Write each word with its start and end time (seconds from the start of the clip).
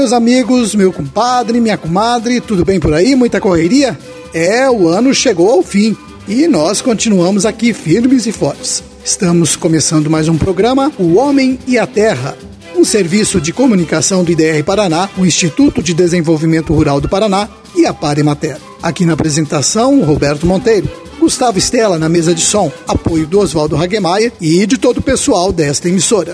meus 0.00 0.14
amigos, 0.14 0.74
meu 0.74 0.90
compadre, 0.90 1.60
minha 1.60 1.76
comadre, 1.76 2.40
tudo 2.40 2.64
bem 2.64 2.80
por 2.80 2.94
aí? 2.94 3.14
Muita 3.14 3.38
correria? 3.38 3.98
É, 4.32 4.70
o 4.70 4.88
ano 4.88 5.12
chegou 5.12 5.50
ao 5.50 5.62
fim 5.62 5.94
e 6.26 6.48
nós 6.48 6.80
continuamos 6.80 7.44
aqui 7.44 7.74
firmes 7.74 8.24
e 8.24 8.32
fortes. 8.32 8.82
Estamos 9.04 9.56
começando 9.56 10.08
mais 10.08 10.26
um 10.26 10.38
programa, 10.38 10.90
O 10.98 11.16
Homem 11.16 11.58
e 11.66 11.78
a 11.78 11.86
Terra, 11.86 12.34
um 12.74 12.82
serviço 12.82 13.42
de 13.42 13.52
comunicação 13.52 14.24
do 14.24 14.32
IDR 14.32 14.64
Paraná, 14.64 15.06
o 15.18 15.26
Instituto 15.26 15.82
de 15.82 15.92
Desenvolvimento 15.92 16.72
Rural 16.72 16.98
do 16.98 17.08
Paraná 17.08 17.46
e 17.76 17.84
a 17.84 17.92
Parimater. 17.92 18.56
Aqui 18.82 19.04
na 19.04 19.12
apresentação, 19.12 20.00
Roberto 20.00 20.46
Monteiro. 20.46 20.88
Gustavo 21.18 21.58
Estela 21.58 21.98
na 21.98 22.08
mesa 22.08 22.34
de 22.34 22.40
som, 22.40 22.72
apoio 22.88 23.26
do 23.26 23.38
Oswaldo 23.38 23.76
Hagemaia 23.76 24.32
e 24.40 24.64
de 24.64 24.78
todo 24.78 24.96
o 24.96 25.02
pessoal 25.02 25.52
desta 25.52 25.90
emissora. 25.90 26.32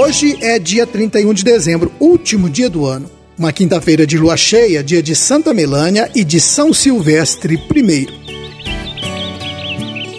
Hoje 0.00 0.38
é 0.40 0.60
dia 0.60 0.86
31 0.86 1.34
de 1.34 1.42
dezembro, 1.42 1.90
último 1.98 2.48
dia 2.48 2.70
do 2.70 2.86
ano. 2.86 3.10
Uma 3.36 3.52
quinta-feira 3.52 4.06
de 4.06 4.16
lua 4.16 4.36
cheia, 4.36 4.80
dia 4.80 5.02
de 5.02 5.12
Santa 5.16 5.52
Melânia 5.52 6.08
e 6.14 6.22
de 6.22 6.40
São 6.40 6.72
Silvestre 6.72 7.56
I. 7.56 8.06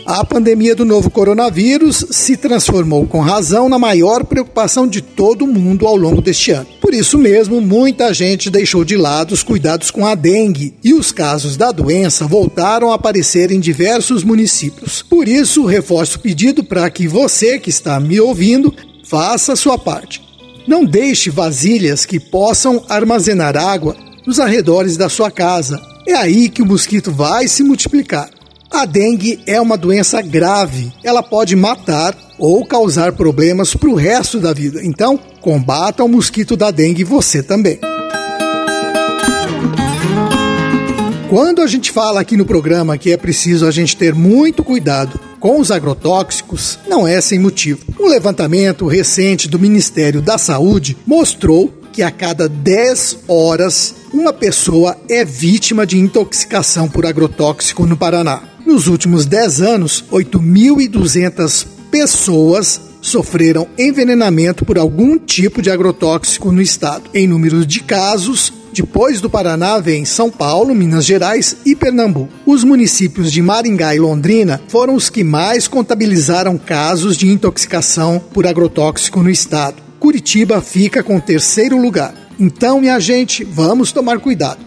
A 0.06 0.26
pandemia 0.26 0.76
do 0.76 0.84
novo 0.84 1.10
coronavírus 1.10 2.06
se 2.12 2.36
transformou 2.36 3.08
com 3.08 3.22
razão 3.22 3.70
na 3.70 3.80
maior 3.80 4.26
preocupação 4.26 4.86
de 4.86 5.02
todo 5.02 5.48
mundo 5.48 5.88
ao 5.88 5.96
longo 5.96 6.22
deste 6.22 6.52
ano. 6.52 6.68
Por 6.82 6.94
isso 6.94 7.18
mesmo, 7.18 7.62
muita 7.62 8.14
gente 8.14 8.50
deixou 8.50 8.84
de 8.84 8.98
lado 8.98 9.32
os 9.34 9.44
cuidados 9.44 9.92
com 9.92 10.06
a 10.06 10.14
dengue 10.14 10.74
e 10.84 10.94
os 10.94 11.14
casos 11.14 11.56
da 11.56 11.72
doença 11.72 12.28
voltaram 12.28 12.92
a 12.92 12.96
aparecer 12.96 13.50
em 13.50 13.62
diversos 13.62 14.26
municípios. 14.26 15.04
Por 15.04 15.26
isso, 15.26 15.66
reforço 15.66 16.18
o 16.18 16.22
pedido 16.22 16.66
para 16.66 16.90
que 16.90 17.08
você 17.08 17.58
que 17.58 17.70
está 17.70 17.98
me 17.98 18.20
ouvindo 18.20 18.74
Faça 19.10 19.54
a 19.54 19.56
sua 19.56 19.76
parte. 19.76 20.22
Não 20.68 20.86
deixe 20.86 21.32
vasilhas 21.32 22.06
que 22.06 22.20
possam 22.20 22.86
armazenar 22.88 23.58
água 23.58 23.98
nos 24.24 24.40
arredores 24.40 24.98
da 24.98 25.10
sua 25.10 25.32
casa. 25.32 25.82
É 26.08 26.14
aí 26.14 26.48
que 26.48 26.62
o 26.62 26.66
mosquito 26.66 27.12
vai 27.12 27.48
se 27.48 27.64
multiplicar. 27.64 28.30
A 28.70 28.86
dengue 28.86 29.40
é 29.48 29.60
uma 29.60 29.76
doença 29.76 30.22
grave. 30.22 30.94
Ela 31.04 31.24
pode 31.24 31.56
matar 31.56 32.16
ou 32.38 32.64
causar 32.64 33.14
problemas 33.14 33.74
para 33.74 33.90
o 33.90 33.96
resto 33.96 34.40
da 34.40 34.54
vida. 34.54 34.86
Então, 34.86 35.20
combata 35.42 36.04
o 36.04 36.08
mosquito 36.08 36.56
da 36.56 36.70
dengue 36.70 37.04
você 37.04 37.42
também. 37.42 37.80
Quando 41.32 41.64
a 41.64 41.68
gente 41.68 41.92
fala 41.92 42.22
aqui 42.22 42.38
no 42.38 42.46
programa 42.46 42.96
que 42.96 43.12
é 43.12 43.18
preciso 43.18 43.66
a 43.66 43.72
gente 43.72 43.98
ter 43.98 44.14
muito 44.14 44.64
cuidado 44.64 45.20
com 45.40 45.60
os 45.60 45.72
agrotóxicos, 45.72 46.78
não 46.88 47.08
é 47.08 47.20
sem 47.22 47.40
motivo. 47.40 47.80
Um 48.00 48.08
levantamento 48.08 48.88
recente 48.88 49.48
do 49.48 49.60
Ministério 49.60 50.22
da 50.22 50.38
Saúde 50.38 50.98
mostrou 51.06 51.74
que 51.92 52.04
a 52.04 52.12
cada 52.12 52.48
10 52.48 53.20
horas 53.28 53.96
uma 54.14 54.34
pessoa 54.34 54.98
é 55.10 55.24
vítima 55.24 55.86
de 55.86 55.98
intoxicação 55.98 56.90
por 56.90 57.06
agrotóxico 57.06 57.86
no 57.86 57.98
Paraná. 57.98 58.42
Nos 58.66 58.88
últimos 58.88 59.26
10 59.26 59.62
anos, 59.62 60.04
8.200 60.12 61.66
pessoas 61.92 62.89
sofreram 63.10 63.68
envenenamento 63.78 64.64
por 64.64 64.78
algum 64.78 65.18
tipo 65.18 65.62
de 65.62 65.70
agrotóxico 65.70 66.52
no 66.52 66.62
estado. 66.62 67.10
Em 67.14 67.28
números 67.28 67.66
de 67.66 67.82
casos, 67.82 68.54
depois 68.72 69.20
do 69.20 69.30
Paraná 69.30 69.80
vem 69.80 70.06
São 70.06 70.30
Paulo, 70.30 70.76
Minas 70.76 71.06
Gerais 71.06 71.58
e 71.66 71.76
Pernambuco. 71.76 72.32
Os 72.46 72.64
municípios 72.64 73.32
de 73.32 73.42
Maringá 73.42 73.96
e 73.96 74.00
Londrina 74.00 74.62
foram 74.68 74.96
os 74.96 75.10
que 75.10 75.24
mais 75.24 75.68
contabilizaram 75.68 76.58
casos 76.58 77.18
de 77.18 77.28
intoxicação 77.28 78.22
por 78.34 78.46
agrotóxico 78.46 79.22
no 79.22 79.30
estado. 79.30 79.82
Curitiba 80.00 80.62
fica 80.62 81.04
com 81.04 81.18
o 81.18 81.22
terceiro 81.22 81.78
lugar. 81.82 82.14
Então, 82.40 82.80
minha 82.80 83.00
gente, 83.00 83.44
vamos 83.44 83.92
tomar 83.92 84.20
cuidado. 84.20 84.60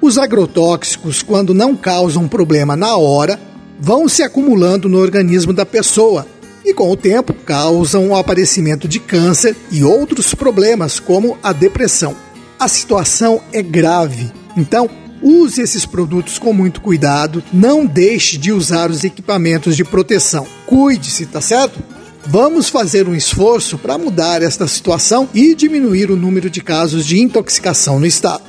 Os 0.00 0.16
agrotóxicos, 0.16 1.22
quando 1.22 1.52
não 1.52 1.76
causam 1.76 2.26
problema 2.26 2.74
na 2.74 2.96
hora, 2.96 3.38
vão 3.78 4.08
se 4.08 4.22
acumulando 4.22 4.88
no 4.88 4.98
organismo 4.98 5.52
da 5.52 5.66
pessoa 5.66 6.26
e, 6.70 6.74
com 6.74 6.90
o 6.90 6.96
tempo, 6.96 7.34
causam 7.34 8.08
o 8.08 8.16
aparecimento 8.16 8.88
de 8.88 8.98
câncer 8.98 9.56
e 9.70 9.84
outros 9.84 10.34
problemas, 10.34 10.98
como 10.98 11.38
a 11.42 11.52
depressão 11.52 12.16
a 12.60 12.68
situação 12.68 13.40
é 13.54 13.62
grave. 13.62 14.30
Então, 14.54 14.88
use 15.22 15.62
esses 15.62 15.86
produtos 15.86 16.38
com 16.38 16.52
muito 16.52 16.82
cuidado, 16.82 17.42
não 17.50 17.86
deixe 17.86 18.36
de 18.36 18.52
usar 18.52 18.90
os 18.90 19.02
equipamentos 19.02 19.74
de 19.74 19.82
proteção. 19.82 20.46
Cuide-se, 20.66 21.24
tá 21.24 21.40
certo? 21.40 21.82
Vamos 22.26 22.68
fazer 22.68 23.08
um 23.08 23.14
esforço 23.14 23.78
para 23.78 23.96
mudar 23.96 24.42
esta 24.42 24.68
situação 24.68 25.26
e 25.32 25.54
diminuir 25.54 26.10
o 26.10 26.16
número 26.16 26.50
de 26.50 26.60
casos 26.60 27.06
de 27.06 27.18
intoxicação 27.18 27.98
no 27.98 28.04
estado. 28.04 28.44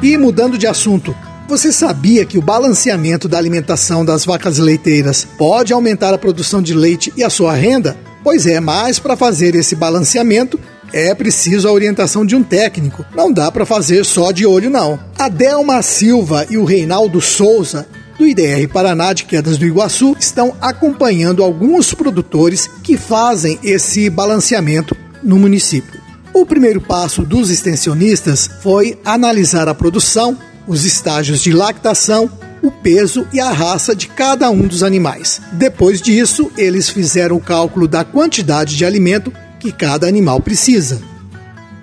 E 0.00 0.16
mudando 0.16 0.56
de 0.56 0.68
assunto, 0.68 1.12
você 1.48 1.72
sabia 1.72 2.24
que 2.24 2.38
o 2.38 2.42
balanceamento 2.42 3.28
da 3.28 3.38
alimentação 3.38 4.04
das 4.04 4.24
vacas 4.24 4.58
leiteiras 4.58 5.26
pode 5.38 5.72
aumentar 5.72 6.12
a 6.12 6.18
produção 6.18 6.60
de 6.60 6.74
leite 6.74 7.12
e 7.16 7.22
a 7.22 7.30
sua 7.30 7.54
renda? 7.54 7.96
Pois 8.24 8.46
é, 8.46 8.58
mas 8.58 8.98
para 8.98 9.16
fazer 9.16 9.54
esse 9.54 9.76
balanceamento 9.76 10.58
é 10.92 11.14
preciso 11.14 11.68
a 11.68 11.72
orientação 11.72 12.26
de 12.26 12.34
um 12.34 12.42
técnico. 12.42 13.04
Não 13.14 13.32
dá 13.32 13.50
para 13.50 13.64
fazer 13.64 14.04
só 14.04 14.32
de 14.32 14.44
olho, 14.44 14.70
não. 14.70 14.98
A 15.18 15.28
Delma 15.28 15.82
Silva 15.82 16.46
e 16.50 16.58
o 16.58 16.64
Reinaldo 16.64 17.20
Souza, 17.20 17.86
do 18.18 18.26
IDR 18.26 18.68
Paraná 18.72 19.12
de 19.12 19.24
Quedas 19.24 19.58
do 19.58 19.66
Iguaçu, 19.66 20.16
estão 20.18 20.56
acompanhando 20.60 21.44
alguns 21.44 21.94
produtores 21.94 22.68
que 22.82 22.96
fazem 22.96 23.58
esse 23.62 24.10
balanceamento 24.10 24.96
no 25.22 25.38
município. 25.38 26.00
O 26.32 26.44
primeiro 26.44 26.80
passo 26.80 27.22
dos 27.22 27.50
extensionistas 27.50 28.50
foi 28.62 28.98
analisar 29.04 29.68
a 29.68 29.74
produção, 29.74 30.36
os 30.66 30.84
estágios 30.84 31.40
de 31.40 31.52
lactação 31.52 32.30
o 32.62 32.70
peso 32.70 33.26
e 33.32 33.40
a 33.40 33.50
raça 33.52 33.94
de 33.94 34.08
cada 34.08 34.50
um 34.50 34.66
dos 34.66 34.82
animais. 34.82 35.40
Depois 35.52 36.00
disso, 36.00 36.50
eles 36.56 36.88
fizeram 36.88 37.36
o 37.36 37.40
cálculo 37.40 37.86
da 37.86 38.04
quantidade 38.04 38.76
de 38.76 38.84
alimento 38.84 39.32
que 39.60 39.70
cada 39.70 40.06
animal 40.06 40.40
precisa. 40.40 41.00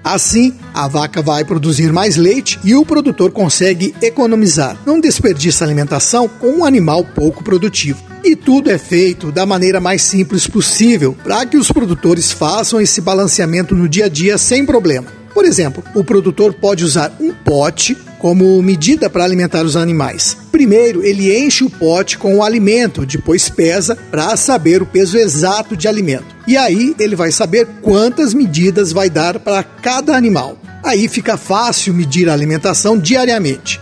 Assim, 0.04 0.54
a 0.74 0.86
vaca 0.88 1.22
vai 1.22 1.46
produzir 1.46 1.94
mais 1.94 2.18
leite 2.18 2.60
e 2.64 2.76
o 2.76 2.86
produtor 2.86 3.32
consegue 3.32 3.96
economizar. 4.02 4.78
Não 4.86 5.00
desperdiça 5.00 5.64
alimentação 5.64 6.28
com 6.28 6.60
um 6.60 6.66
animal 6.66 7.06
pouco 7.06 7.42
produtivo. 7.42 8.04
E 8.22 8.36
tudo 8.36 8.70
é 8.70 8.78
feito 8.78 9.32
da 9.32 9.46
maneira 9.46 9.80
mais 9.80 10.02
simples 10.02 10.46
possível 10.46 11.16
para 11.24 11.46
que 11.46 11.56
os 11.56 11.72
produtores 11.72 12.32
façam 12.32 12.82
esse 12.82 13.00
balanceamento 13.00 13.74
no 13.74 13.88
dia 13.88 14.06
a 14.06 14.10
dia 14.10 14.38
sem 14.38 14.66
problema. 14.66 15.23
Por 15.34 15.46
exemplo, 15.46 15.84
o 15.96 16.04
produtor 16.04 16.54
pode 16.54 16.84
usar 16.84 17.16
um 17.20 17.34
pote 17.34 17.98
como 18.20 18.62
medida 18.62 19.10
para 19.10 19.26
alimentar 19.26 19.66
os 19.66 19.76
animais. 19.76 20.38
Primeiro, 20.52 21.04
ele 21.04 21.36
enche 21.38 21.64
o 21.64 21.70
pote 21.70 22.18
com 22.18 22.38
o 22.38 22.44
alimento, 22.44 23.06
depois 23.06 23.50
pesa 23.50 23.98
para 24.10 24.38
saber 24.38 24.82
o 24.82 24.86
peso 24.86 25.18
exato 25.18 25.76
de 25.76 25.88
alimento. 25.88 26.34
E 26.48 26.56
aí 26.56 26.96
ele 27.00 27.16
vai 27.16 27.32
saber 27.32 27.68
quantas 27.82 28.34
medidas 28.34 28.94
vai 28.94 29.10
dar 29.10 29.40
para 29.40 29.64
cada 29.64 30.16
animal. 30.16 30.58
Aí 30.84 31.08
fica 31.08 31.36
fácil 31.36 31.94
medir 31.94 32.30
a 32.30 32.34
alimentação 32.34 32.98
diariamente. 32.98 33.82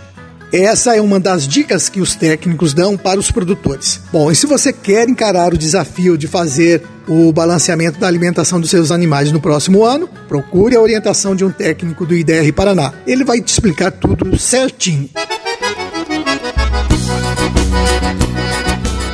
Essa 0.52 0.96
é 0.96 1.02
uma 1.02 1.20
das 1.20 1.48
dicas 1.48 1.88
que 1.88 2.02
os 2.02 2.14
técnicos 2.14 2.74
dão 2.74 2.98
para 2.98 3.20
os 3.20 3.32
produtores. 3.32 4.02
Bom, 4.12 4.30
e 4.30 4.36
se 4.36 4.46
você 4.46 4.74
quer 4.74 5.08
encarar 5.08 5.54
o 5.54 5.58
desafio 5.58 6.18
de 6.18 6.28
fazer 6.28 6.84
o 7.14 7.30
balanceamento 7.34 8.00
da 8.00 8.08
alimentação 8.08 8.62
dos 8.62 8.70
seus 8.70 8.90
animais 8.90 9.34
no 9.34 9.42
próximo 9.42 9.84
ano, 9.84 10.08
procure 10.30 10.78
a 10.78 10.82
orientação 10.82 11.36
de 11.36 11.44
um 11.44 11.52
técnico 11.52 12.06
do 12.06 12.16
IDR 12.16 12.54
Paraná. 12.56 12.94
Ele 13.06 13.26
vai 13.26 13.42
te 13.42 13.50
explicar 13.50 13.92
tudo 13.92 14.40
certinho. 14.40 15.10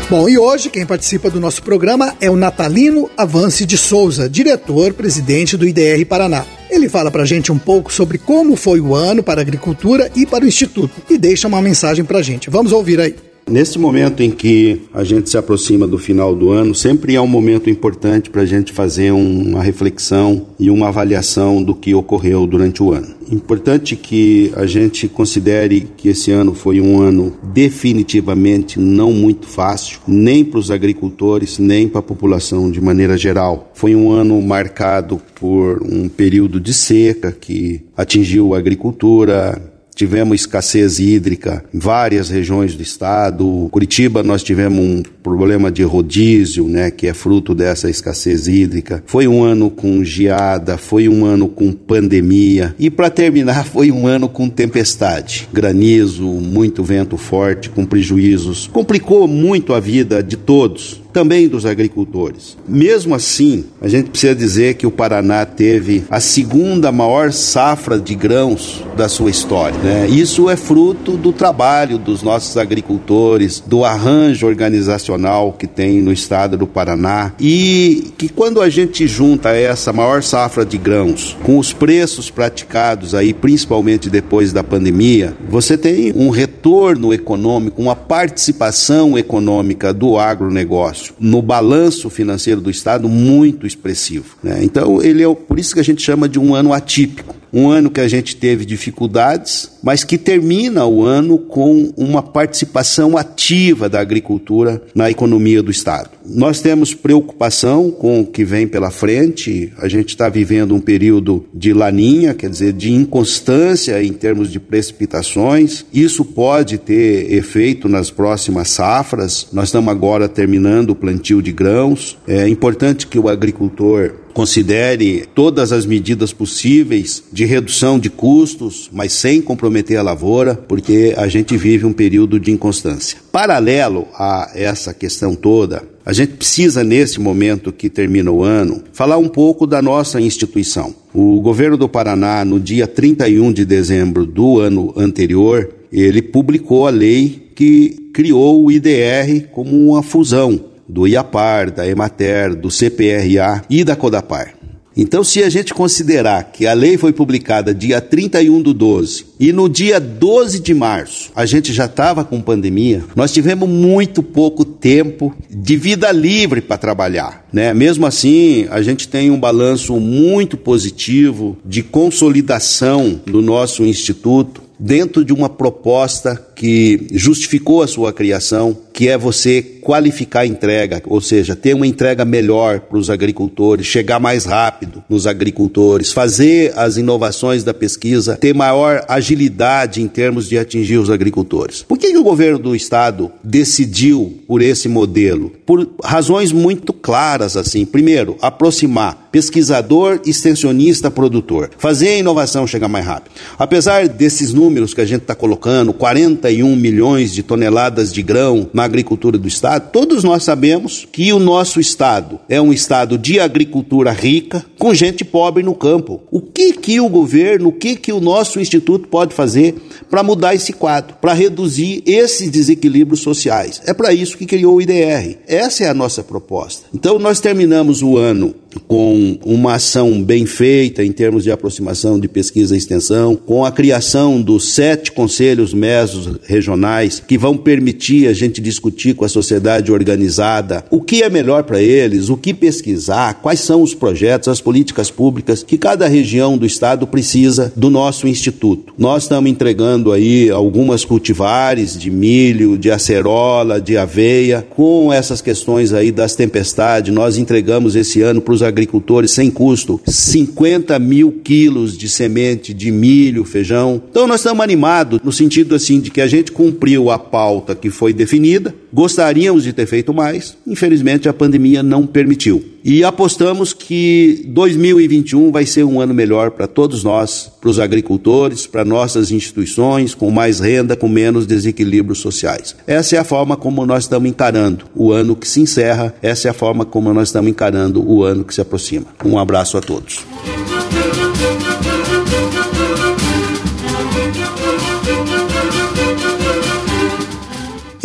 Bom, 0.07 0.29
e 0.29 0.37
hoje 0.37 0.69
quem 0.69 0.85
participa 0.85 1.31
do 1.31 1.39
nosso 1.39 1.63
programa 1.63 2.15
é 2.21 2.29
o 2.29 2.35
Natalino 2.35 3.09
Avance 3.17 3.65
de 3.65 3.77
Souza, 3.79 4.29
diretor-presidente 4.29 5.57
do 5.57 5.67
IDR 5.67 6.05
Paraná. 6.07 6.45
Ele 6.69 6.87
fala 6.87 7.09
para 7.09 7.23
a 7.23 7.25
gente 7.25 7.51
um 7.51 7.57
pouco 7.57 7.91
sobre 7.91 8.19
como 8.19 8.55
foi 8.55 8.79
o 8.79 8.93
ano 8.93 9.23
para 9.23 9.41
a 9.41 9.43
agricultura 9.43 10.11
e 10.15 10.23
para 10.23 10.45
o 10.45 10.47
Instituto 10.47 11.01
e 11.09 11.17
deixa 11.17 11.47
uma 11.47 11.63
mensagem 11.63 12.05
para 12.05 12.19
a 12.19 12.23
gente. 12.23 12.47
Vamos 12.47 12.71
ouvir 12.71 12.99
aí. 12.99 13.15
Nesse 13.49 13.79
momento 13.79 14.21
em 14.21 14.29
que 14.29 14.81
a 14.93 15.05
gente 15.05 15.29
se 15.29 15.37
aproxima 15.37 15.87
do 15.87 15.97
final 15.97 16.35
do 16.35 16.51
ano, 16.51 16.75
sempre 16.75 17.15
é 17.15 17.21
um 17.21 17.27
momento 17.27 17.69
importante 17.69 18.29
para 18.29 18.41
a 18.41 18.45
gente 18.45 18.73
fazer 18.73 19.11
uma 19.11 19.63
reflexão 19.63 20.47
e 20.59 20.69
uma 20.69 20.89
avaliação 20.89 21.63
do 21.63 21.73
que 21.73 21.95
ocorreu 21.95 22.45
durante 22.45 22.83
o 22.83 22.91
ano. 22.91 23.15
Importante 23.31 23.95
que 23.95 24.51
a 24.53 24.65
gente 24.65 25.07
considere 25.07 25.87
que 25.95 26.09
esse 26.09 26.29
ano 26.29 26.53
foi 26.53 26.81
um 26.81 27.01
ano 27.01 27.33
definitivamente 27.41 28.79
não 28.81 29.13
muito 29.13 29.47
fácil, 29.47 29.99
nem 30.05 30.43
para 30.43 30.59
os 30.59 30.69
agricultores, 30.69 31.57
nem 31.57 31.87
para 31.87 31.99
a 31.99 32.03
população 32.03 32.69
de 32.69 32.81
maneira 32.81 33.17
geral. 33.17 33.71
Foi 33.73 33.95
um 33.95 34.11
ano 34.11 34.41
marcado 34.41 35.21
por 35.35 35.81
um 35.83 36.09
período 36.09 36.59
de 36.59 36.73
seca 36.73 37.31
que 37.31 37.81
atingiu 37.95 38.53
a 38.53 38.57
agricultura, 38.57 39.76
tivemos 39.97 40.41
escassez 40.41 40.99
hídrica 40.99 41.65
em 41.73 41.79
várias 41.79 42.29
regiões 42.29 42.75
do 42.75 42.83
estado. 42.83 43.67
Curitiba 43.71 44.21
nós 44.21 44.43
tivemos 44.43 44.79
um 44.79 45.01
problema 45.23 45.71
de 45.71 45.81
rodízio, 45.81 46.67
né, 46.67 46.91
que 46.91 47.07
é 47.07 47.13
fruto 47.13 47.55
dessa 47.55 47.89
escassez 47.89 48.47
hídrica. 48.47 49.03
Foi 49.07 49.27
um 49.27 49.43
ano 49.43 49.71
com 49.71 50.03
geada, 50.03 50.77
foi 50.77 51.09
um 51.09 51.25
ano 51.25 51.47
com 51.47 51.73
pandemia 51.73 52.75
e 52.77 52.89
para 52.91 53.09
terminar 53.09 53.65
foi 53.67 53.91
um 53.91 54.05
ano 54.05 54.29
com 54.29 54.47
tempestade, 54.47 55.49
granizo, 55.51 56.25
muito 56.25 56.83
vento 56.83 57.17
forte, 57.17 57.69
com 57.69 57.83
prejuízos. 57.83 58.69
Complicou 58.71 59.27
muito 59.27 59.73
a 59.73 59.79
vida 59.79 60.21
de 60.21 60.37
todos 60.37 61.01
também 61.17 61.47
dos 61.47 61.65
agricultores. 61.65 62.55
Mesmo 62.67 63.15
assim, 63.15 63.65
a 63.81 63.87
gente 63.87 64.11
precisa 64.11 64.35
dizer 64.35 64.75
que 64.75 64.85
o 64.85 64.91
Paraná 64.91 65.47
teve 65.47 66.03
a 66.11 66.19
segunda 66.19 66.91
maior 66.91 67.33
safra 67.33 67.97
de 67.97 68.13
grãos 68.13 68.83
da 68.95 69.09
sua 69.09 69.31
história. 69.31 69.75
Né? 69.79 70.07
Isso 70.09 70.47
é 70.47 70.55
fruto 70.55 71.17
do 71.17 71.33
trabalho 71.33 71.97
dos 71.97 72.21
nossos 72.21 72.55
agricultores, 72.55 73.59
do 73.65 73.83
arranjo 73.83 74.45
organizacional 74.45 75.53
que 75.53 75.65
tem 75.65 76.03
no 76.03 76.11
estado 76.11 76.55
do 76.55 76.67
Paraná 76.67 77.33
e 77.39 78.11
que 78.15 78.29
quando 78.29 78.61
a 78.61 78.69
gente 78.69 79.07
junta 79.07 79.55
essa 79.55 79.91
maior 79.91 80.21
safra 80.21 80.63
de 80.63 80.77
grãos 80.77 81.35
com 81.41 81.57
os 81.57 81.73
preços 81.73 82.29
praticados 82.29 83.15
aí, 83.15 83.33
principalmente 83.33 84.07
depois 84.07 84.53
da 84.53 84.63
pandemia, 84.63 85.35
você 85.49 85.75
tem 85.75 86.13
um 86.15 86.29
retorno 86.29 87.11
econômico, 87.11 87.81
uma 87.81 87.95
participação 87.95 89.17
econômica 89.17 89.91
do 89.91 90.19
agronegócio 90.19 91.06
no 91.19 91.41
balanço 91.41 92.09
financeiro 92.09 92.61
do 92.61 92.69
Estado 92.69 93.07
muito 93.07 93.65
expressivo. 93.65 94.37
Né? 94.43 94.59
Então, 94.63 95.01
ele 95.01 95.23
é 95.23 95.35
por 95.35 95.59
isso 95.59 95.73
que 95.73 95.79
a 95.79 95.83
gente 95.83 96.01
chama 96.01 96.27
de 96.27 96.39
um 96.39 96.53
ano 96.55 96.73
atípico. 96.73 97.35
Um 97.51 97.69
ano 97.69 97.89
que 97.89 98.01
a 98.01 98.07
gente 98.07 98.35
teve 98.35 98.65
dificuldades, 98.65 99.76
mas 99.87 100.03
que 100.03 100.17
termina 100.17 100.85
o 100.85 101.01
ano 101.01 101.37
com 101.37 101.93
uma 101.95 102.21
participação 102.21 103.17
ativa 103.17 103.87
da 103.87 104.01
agricultura 104.01 104.81
na 104.93 105.09
economia 105.09 105.63
do 105.63 105.71
Estado. 105.71 106.09
Nós 106.25 106.59
temos 106.59 106.93
preocupação 106.93 107.89
com 107.89 108.19
o 108.19 108.25
que 108.25 108.43
vem 108.43 108.67
pela 108.67 108.91
frente, 108.91 109.71
a 109.77 109.87
gente 109.87 110.09
está 110.09 110.27
vivendo 110.27 110.75
um 110.75 110.81
período 110.81 111.45
de 111.53 111.71
laninha, 111.71 112.33
quer 112.33 112.49
dizer, 112.49 112.73
de 112.73 112.91
inconstância 112.91 114.03
em 114.03 114.11
termos 114.11 114.51
de 114.51 114.59
precipitações. 114.59 115.85
Isso 115.93 116.25
pode 116.25 116.77
ter 116.77 117.31
efeito 117.31 117.87
nas 117.87 118.11
próximas 118.11 118.67
safras. 118.67 119.47
Nós 119.53 119.69
estamos 119.69 119.89
agora 119.89 120.27
terminando 120.27 120.89
o 120.89 120.95
plantio 120.95 121.41
de 121.41 121.53
grãos. 121.53 122.17
É 122.27 122.45
importante 122.49 123.07
que 123.07 123.17
o 123.17 123.29
agricultor 123.29 124.15
considere 124.37 125.25
todas 125.33 125.71
as 125.71 125.83
medidas 125.83 126.31
possíveis 126.31 127.23
de 127.33 127.43
redução 127.43 127.97
de 127.97 128.07
custos, 128.07 128.87
mas 128.93 129.11
sem 129.11 129.41
comprometer 129.77 129.97
a 129.97 130.01
lavoura, 130.01 130.55
porque 130.55 131.13
a 131.17 131.27
gente 131.27 131.55
vive 131.55 131.85
um 131.85 131.93
período 131.93 132.39
de 132.39 132.51
inconstância. 132.51 133.17
Paralelo 133.31 134.07
a 134.13 134.51
essa 134.55 134.93
questão 134.93 135.35
toda, 135.35 135.83
a 136.05 136.13
gente 136.13 136.33
precisa, 136.33 136.83
nesse 136.83 137.19
momento 137.19 137.71
que 137.71 137.89
termina 137.89 138.31
o 138.31 138.43
ano, 138.43 138.83
falar 138.93 139.17
um 139.17 139.27
pouco 139.27 139.67
da 139.67 139.81
nossa 139.81 140.19
instituição. 140.19 140.95
O 141.13 141.39
governo 141.41 141.77
do 141.77 141.89
Paraná, 141.89 142.43
no 142.43 142.59
dia 142.59 142.87
31 142.87 143.51
de 143.51 143.65
dezembro 143.65 144.25
do 144.25 144.59
ano 144.59 144.93
anterior, 144.97 145.69
ele 145.91 146.21
publicou 146.21 146.87
a 146.87 146.89
lei 146.89 147.51
que 147.55 148.09
criou 148.13 148.63
o 148.63 148.71
IDR 148.71 149.47
como 149.51 149.89
uma 149.89 150.01
fusão 150.01 150.59
do 150.87 151.05
IAPAR, 151.05 151.71
da 151.71 151.87
EMATER, 151.87 152.55
do 152.55 152.69
CPRA 152.69 153.63
e 153.69 153.83
da 153.83 153.95
CODAPAR. 153.95 154.56
Então, 154.99 155.23
se 155.23 155.43
a 155.43 155.49
gente 155.49 155.75
considerar 155.75 156.51
que 156.51 156.65
a 156.65 156.73
lei 156.73 156.97
foi 156.97 157.13
publicada 157.13 157.71
dia 157.71 158.01
31 158.01 158.63
do 158.63 158.73
12 158.73 159.27
e 159.39 159.53
no 159.53 159.69
dia 159.69 159.99
12 159.99 160.59
de 160.59 160.73
março 160.73 161.29
a 161.35 161.45
gente 161.45 161.71
já 161.71 161.85
estava 161.85 162.25
com 162.25 162.41
pandemia, 162.41 163.03
nós 163.15 163.31
tivemos 163.31 163.69
muito 163.69 164.23
pouco 164.23 164.65
tempo 164.65 165.35
de 165.47 165.77
vida 165.77 166.11
livre 166.11 166.61
para 166.61 166.79
trabalhar. 166.79 167.45
Né? 167.53 167.75
Mesmo 167.75 168.07
assim, 168.07 168.65
a 168.71 168.81
gente 168.81 169.07
tem 169.07 169.29
um 169.29 169.39
balanço 169.39 169.99
muito 169.99 170.57
positivo 170.57 171.55
de 171.63 171.83
consolidação 171.83 173.21
do 173.23 173.39
nosso 173.39 173.85
instituto 173.85 174.63
dentro 174.79 175.23
de 175.25 175.33
uma 175.33 175.49
proposta 175.49 176.35
que 176.55 177.07
justificou 177.11 177.81
a 177.81 177.87
sua 177.87 178.13
criação, 178.13 178.77
que 178.93 179.07
é 179.07 179.17
você 179.17 179.76
qualificar 179.87 180.41
a 180.41 180.45
entrega, 180.45 181.01
ou 181.05 181.21
seja, 181.21 181.55
ter 181.55 181.73
uma 181.73 181.87
entrega 181.87 182.25
melhor 182.25 182.81
para 182.81 182.97
os 182.97 183.09
agricultores, 183.09 183.85
chegar 183.85 184.19
mais 184.19 184.43
rápido 184.43 185.03
nos 185.09 185.25
agricultores, 185.25 186.11
fazer 186.11 186.73
as 186.75 186.97
inovações 186.97 187.63
da 187.63 187.73
pesquisa, 187.73 188.35
ter 188.35 188.53
maior 188.53 189.05
agilidade 189.07 190.01
em 190.01 190.07
termos 190.07 190.49
de 190.49 190.57
atingir 190.57 190.97
os 190.97 191.09
agricultores. 191.09 191.83
Por 191.83 191.97
que, 191.97 192.11
que 192.11 192.17
o 192.17 192.23
governo 192.23 192.59
do 192.59 192.75
estado 192.75 193.31
decidiu 193.43 194.39
por 194.45 194.61
esse 194.61 194.89
modelo? 194.89 195.53
Por 195.65 195.89
razões 196.03 196.51
muito 196.51 196.91
claras 196.91 197.55
assim. 197.55 197.85
Primeiro, 197.85 198.35
aproximar 198.41 199.29
pesquisador, 199.31 200.19
extensionista, 200.25 201.11
produtor, 201.11 201.69
fazer 201.77 202.09
a 202.09 202.17
inovação 202.17 202.65
chegar 202.65 202.87
mais 202.87 203.05
rápido. 203.05 203.33
Apesar 203.57 204.07
desses 204.07 204.51
números 204.51 204.93
que 204.93 205.01
a 205.01 205.05
gente 205.05 205.21
está 205.21 205.35
colocando, 205.35 205.93
40 205.93 206.47
41 206.47 206.75
milhões 206.75 207.33
de 207.33 207.43
toneladas 207.43 208.11
de 208.11 208.21
grão 208.21 208.69
na 208.73 208.83
agricultura 208.83 209.37
do 209.37 209.47
estado, 209.77 209.89
todos 209.91 210.23
nós 210.23 210.43
sabemos 210.43 211.07
que 211.11 211.31
o 211.31 211.39
nosso 211.39 211.79
estado 211.79 212.39
é 212.49 212.59
um 212.61 212.73
estado 212.73 213.17
de 213.17 213.39
agricultura 213.39 214.11
rica, 214.11 214.65
com 214.77 214.93
gente 214.93 215.23
pobre 215.23 215.63
no 215.63 215.75
campo. 215.75 216.21
O 216.31 216.41
que 216.41 216.73
que 216.73 216.99
o 216.99 217.09
governo, 217.09 217.69
o 217.69 217.71
que 217.71 217.95
que 217.95 218.11
o 218.11 218.19
nosso 218.19 218.59
instituto 218.59 219.07
pode 219.07 219.33
fazer 219.33 219.75
para 220.09 220.23
mudar 220.23 220.55
esse 220.55 220.73
quadro, 220.73 221.15
para 221.21 221.33
reduzir 221.33 222.03
esses 222.05 222.49
desequilíbrios 222.49 223.21
sociais? 223.21 223.81
É 223.85 223.93
para 223.93 224.13
isso 224.13 224.37
que 224.37 224.45
criou 224.45 224.75
o 224.75 224.81
IDR. 224.81 225.37
Essa 225.47 225.85
é 225.85 225.89
a 225.89 225.93
nossa 225.93 226.23
proposta. 226.23 226.85
Então 226.93 227.19
nós 227.19 227.39
terminamos 227.39 228.01
o 228.01 228.17
ano 228.17 228.55
com 228.87 229.37
uma 229.45 229.75
ação 229.75 230.21
bem 230.21 230.45
feita 230.45 231.03
em 231.03 231.11
termos 231.11 231.43
de 231.43 231.51
aproximação 231.51 232.19
de 232.19 232.27
pesquisa 232.27 232.75
e 232.75 232.77
extensão, 232.77 233.35
com 233.35 233.65
a 233.65 233.71
criação 233.71 234.41
dos 234.41 234.73
sete 234.73 235.11
conselhos 235.11 235.73
mesos 235.73 236.37
regionais 236.45 237.21
que 237.25 237.37
vão 237.37 237.57
permitir 237.57 238.27
a 238.27 238.33
gente 238.33 238.61
discutir 238.61 239.13
com 239.13 239.25
a 239.25 239.29
sociedade 239.29 239.91
organizada 239.91 240.85
o 240.89 241.01
que 241.01 241.23
é 241.23 241.29
melhor 241.29 241.63
para 241.63 241.81
eles, 241.81 242.29
o 242.29 242.37
que 242.37 242.53
pesquisar, 242.53 243.35
quais 243.41 243.59
são 243.59 243.81
os 243.81 243.93
projetos, 243.93 244.47
as 244.47 244.61
políticas 244.61 245.09
públicas 245.09 245.63
que 245.63 245.77
cada 245.77 246.07
região 246.07 246.57
do 246.57 246.65
estado 246.65 247.07
precisa 247.07 247.71
do 247.75 247.89
nosso 247.89 248.27
instituto. 248.27 248.93
Nós 248.97 249.23
estamos 249.23 249.49
entregando 249.49 250.11
aí 250.11 250.49
algumas 250.49 251.03
cultivares 251.03 251.97
de 251.97 252.09
milho, 252.09 252.77
de 252.77 252.91
acerola, 252.91 253.79
de 253.79 253.97
aveia, 253.97 254.65
com 254.69 255.11
essas 255.11 255.41
questões 255.41 255.93
aí 255.93 256.11
das 256.11 256.35
tempestades, 256.35 257.13
nós 257.13 257.37
entregamos 257.37 257.95
esse 257.95 258.21
ano 258.21 258.41
para 258.41 258.53
os 258.53 258.63
agricultores 258.67 259.31
sem 259.31 259.49
custo 259.49 259.99
50 260.05 260.97
mil 260.99 261.31
quilos 261.43 261.97
de 261.97 262.07
semente 262.09 262.73
de 262.73 262.91
milho, 262.91 263.43
feijão. 263.43 264.01
Então 264.09 264.27
nós 264.27 264.41
estamos 264.41 264.63
animados 264.63 265.19
no 265.23 265.31
sentido 265.31 265.75
assim 265.75 265.99
de 265.99 266.11
que 266.11 266.21
a 266.21 266.27
gente 266.27 266.51
cumpriu 266.51 267.09
a 267.09 267.17
pauta 267.17 267.75
que 267.75 267.89
foi 267.89 268.13
definida, 268.13 268.75
gostaríamos 268.91 269.63
de 269.63 269.73
ter 269.73 269.85
feito 269.85 270.13
mais, 270.13 270.57
infelizmente 270.65 271.27
a 271.27 271.33
pandemia 271.33 271.83
não 271.83 272.05
permitiu. 272.05 272.63
E 272.83 273.03
apostamos 273.03 273.73
que 273.73 274.45
2021 274.47 275.51
vai 275.51 275.65
ser 275.65 275.83
um 275.83 275.99
ano 275.99 276.13
melhor 276.13 276.51
para 276.51 276.67
todos 276.67 277.03
nós, 277.03 277.51
para 277.59 277.69
os 277.69 277.79
agricultores, 277.79 278.65
para 278.65 278.85
nossas 278.85 279.29
instituições, 279.29 280.15
com 280.15 280.31
mais 280.31 280.59
renda, 280.59 280.95
com 280.95 281.09
menos 281.09 281.45
desequilíbrios 281.45 282.19
sociais. 282.19 282.75
Essa 282.87 283.17
é 283.17 283.19
a 283.19 283.25
forma 283.25 283.57
como 283.57 283.85
nós 283.85 284.03
estamos 284.03 284.29
encarando 284.29 284.85
o 284.95 285.11
ano 285.11 285.35
que 285.35 285.47
se 285.47 285.59
encerra, 285.59 286.15
essa 286.21 286.47
é 286.47 286.51
a 286.51 286.53
forma 286.53 286.85
como 286.85 287.13
nós 287.13 287.27
estamos 287.27 287.49
encarando 287.49 288.01
o 288.09 288.23
ano 288.23 288.45
que 288.45 288.53
se 288.53 288.61
aproxima. 288.61 289.07
Um 289.25 289.37
abraço 289.37 289.77
a 289.77 289.81
todos. 289.81 290.25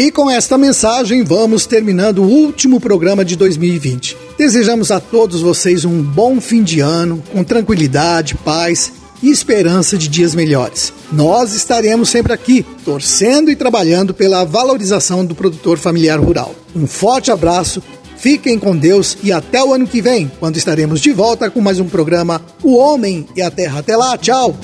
E 0.02 0.10
com 0.10 0.28
esta 0.28 0.58
mensagem 0.58 1.22
vamos 1.22 1.64
terminando 1.64 2.24
o 2.24 2.28
último 2.28 2.80
programa 2.80 3.24
de 3.24 3.36
2020. 3.36 4.16
Desejamos 4.36 4.90
a 4.90 4.98
todos 4.98 5.40
vocês 5.40 5.84
um 5.84 6.02
bom 6.02 6.40
fim 6.40 6.64
de 6.64 6.80
ano, 6.80 7.22
com 7.30 7.44
tranquilidade, 7.44 8.34
paz 8.34 8.92
e 9.22 9.30
esperança 9.30 9.96
de 9.96 10.08
dias 10.08 10.34
melhores. 10.34 10.92
Nós 11.12 11.54
estaremos 11.54 12.10
sempre 12.10 12.32
aqui, 12.32 12.66
torcendo 12.84 13.48
e 13.48 13.54
trabalhando 13.54 14.12
pela 14.12 14.42
valorização 14.42 15.24
do 15.24 15.36
produtor 15.36 15.78
familiar 15.78 16.18
rural. 16.18 16.52
Um 16.74 16.88
forte 16.88 17.30
abraço 17.30 17.80
Fiquem 18.16 18.58
com 18.58 18.76
Deus 18.76 19.16
e 19.22 19.30
até 19.30 19.62
o 19.62 19.72
ano 19.72 19.86
que 19.86 20.02
vem, 20.02 20.30
quando 20.40 20.56
estaremos 20.56 21.00
de 21.00 21.12
volta 21.12 21.48
com 21.48 21.60
mais 21.60 21.78
um 21.78 21.88
programa 21.88 22.42
O 22.60 22.76
Homem 22.76 23.24
e 23.36 23.42
a 23.42 23.52
Terra. 23.52 23.78
Até 23.78 23.96
lá, 23.96 24.18
tchau! 24.18 24.56